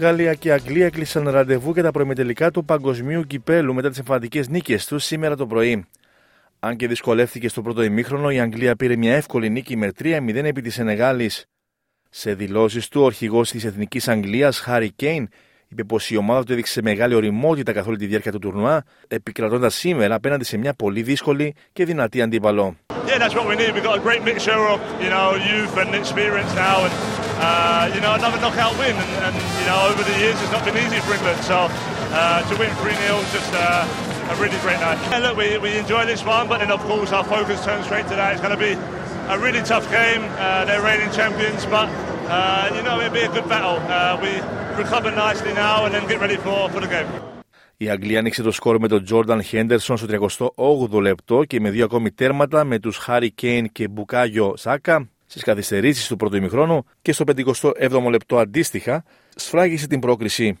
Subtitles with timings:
[0.00, 4.86] Γαλλία και Αγγλία έκλεισαν ραντεβού για τα προημετελικά του παγκοσμίου κυπέλου μετά τις εμφαντικές νίκες
[4.86, 5.84] τους σήμερα το πρωί.
[6.60, 10.60] Αν και δυσκολεύτηκε στο πρώτο ημίχρονο, η Αγγλία πήρε μια εύκολη νίκη με 3-0 επί
[10.60, 11.44] της Σενεγάλης.
[12.10, 15.28] Σε δηλώσεις του, ο αρχηγός της Εθνικής Αγγλίας, Χάρι Κέιν,
[15.68, 19.74] είπε πως η ομάδα του έδειξε μεγάλη οριμότητα καθ' όλη τη διάρκεια του τουρνουά, επικρατώντας
[19.74, 22.76] σήμερα απέναντι σε μια πολύ δύσκολη και δυνατή αντίπαλο.
[24.48, 28.94] Uh, you know, youth and experience now, and you know another knockout win.
[28.94, 31.42] And, and, you know, over the years, it's not been easy for England.
[31.44, 31.68] So
[32.12, 33.86] uh, to win 3 0 is just uh,
[34.30, 34.98] a really great night.
[35.10, 38.06] Yeah, look, we, we enjoy this one, but then, of course, our focus turns straight
[38.08, 38.32] to that.
[38.32, 38.72] It's going to be
[39.30, 40.22] a really tough game.
[40.38, 41.88] Uh, they're reigning champions, but,
[42.28, 43.78] uh, you know, it'll be a good battle.
[43.86, 44.40] Uh, we
[44.76, 47.29] recover nicely now and then get ready for, for the game.
[47.82, 50.06] Η Αγγλία άνοιξε το σκορ με τον Τζόρνταν Χέντερσον στο
[50.56, 55.42] 38ο λεπτό και με δύο ακόμη τέρματα με τους Χάρι Κέιν και Μπουκάγιο Σάκα στις
[55.42, 60.58] καθυστερήσεις του πρώτου ημιχρόνου και στο 57ο λεπτό αντίστοιχα σφράγισε την πρόκριση.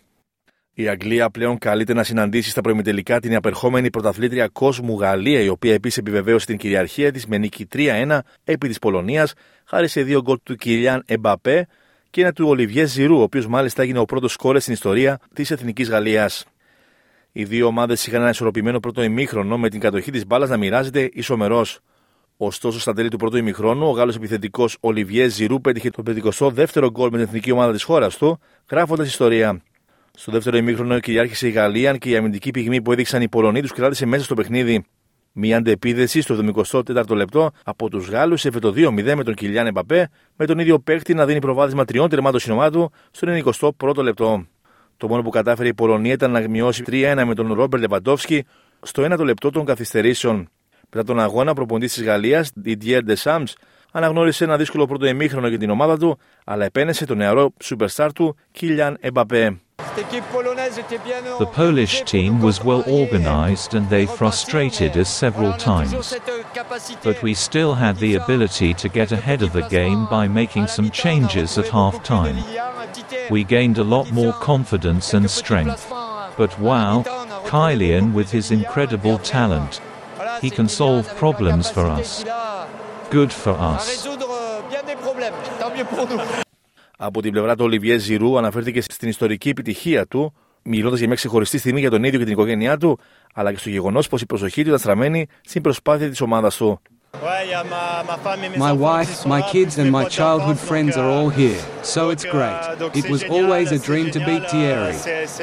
[0.74, 5.72] Η Αγγλία πλέον καλείται να συναντήσει στα προημιτελικά την απερχόμενη πρωταθλήτρια κόσμου Γαλλία, η οποία
[5.74, 9.32] επίσης επιβεβαίωσε την κυριαρχία της με νίκη 3-1 επί της Πολωνίας,
[9.64, 11.66] χάρη σε δύο γκολ του Κιλιάν Εμπαπέ
[12.10, 15.50] και ένα του Ολιβιέ Ζηρού, ο οποίος μάλιστα έγινε ο πρώτος κόρε στην ιστορία της
[15.50, 16.44] Εθνικής Γαλλίας.
[17.32, 21.10] Οι δύο ομάδες είχαν ένα ισορροπημένο πρώτο ημίχρονο με την κατοχή της μπάλας να μοιράζεται
[21.12, 21.80] ισομερός.
[22.36, 27.08] Ωστόσο, στα τέλη του πρώτου ημιχρόνου, ο Γάλλος επιθετικός Ολιβιέ Ζηρού πέτυχε το 52ο γκολ
[27.10, 29.62] με την εθνική ομάδα της χώρας του, γράφοντας ιστορία.
[30.12, 33.72] Στο δεύτερο ημίχρονο κυριάρχησε η Γαλλία, και η αμυντική πυγμή που έδειξαν οι Πολωνοί τους
[33.72, 34.84] κράτησε μέσα στο παιχνίδι.
[35.32, 36.38] Μια αντεπίδεση στο
[36.84, 40.78] 74ο λεπτό από τους Γάλλους έφερε το 2-0 με τον Κιλιάν Εμπαπέ, με τον ίδιο
[40.78, 43.28] παίχτη να δίνει προβάδισμα τριών τερμάτων συνομάτου στο
[43.78, 44.46] 91ο λεπτό.
[45.00, 48.44] Το μόνο που κατάφερε η Πολωνία ήταν να μειώσει 3-1 με τον Ρόμπερ Λεβαντόφσκι
[48.82, 50.48] στο 1 λεπτό των καθυστερήσεων.
[50.90, 53.52] Μετά τον αγώνα, προποντή της Γαλλίας, Didier Deschamps,
[53.92, 58.36] αναγνώρισε ένα δύσκολο πρώτο εμίχρονο για την ομάδα του, αλλά επένεσε τον νεαρό superstar του,
[58.60, 59.56] Kylian Mbappé.
[59.96, 66.14] The Polish team was well organized and they frustrated us several times.
[67.02, 70.90] But we still had the ability to get ahead of the game by making some
[70.90, 72.36] changes at half time.
[73.30, 75.88] We gained a lot more confidence and strength.
[76.36, 77.02] But wow,
[77.46, 79.80] Kylian with his incredible talent.
[80.40, 82.24] He can solve problems for us.
[83.10, 84.06] Good for us.
[87.02, 91.58] Από την πλευρά του Ολιβιέ Ζηρού αναφέρθηκε στην ιστορική επιτυχία του, μιλώντας για μια ξεχωριστή
[91.58, 92.98] στιγμή για τον ίδιο και την οικογένειά του,
[93.34, 96.80] αλλά και στο γεγονός πως η προσοχή του ήταν στραμμένη στην προσπάθεια της ομάδας του.
[98.71, 102.59] My wife, my kids, and my childhood friends are all here, so it's great.
[102.93, 104.95] It was always a dream to beat Thierry,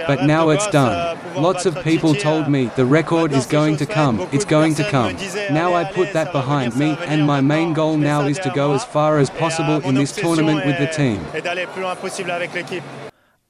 [0.06, 0.94] but now it's done.
[1.34, 5.12] Lots of people told me the record is going to come, it's going to come.
[5.50, 8.84] Now I put that behind me, and my main goal now is to go as
[8.84, 11.20] far as possible in this tournament with the team.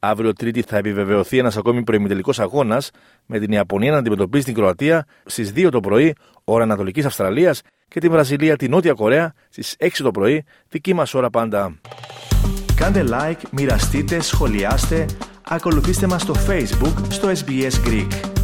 [0.05, 2.83] Αύριο Τρίτη θα επιβεβαιωθεί ένα ακόμη προημιτελικό αγώνα
[3.27, 6.15] με την Ιαπωνία να αντιμετωπίσει την Κροατία στι 2 το πρωί,
[6.45, 7.55] ώρα Ανατολική Αυστραλία,
[7.90, 11.80] και την Βραζιλία την Νότια Κορέα στις 6 το πρωί, δική μας ώρα πάντα.
[12.75, 15.06] Κάντε like, μοιραστείτε, σχολιάστε,
[15.44, 18.37] ακολουθήστε μας στο Facebook στο SBS Greek.